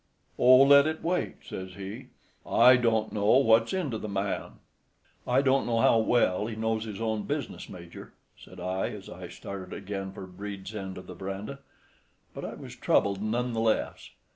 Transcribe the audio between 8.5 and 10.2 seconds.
as I started again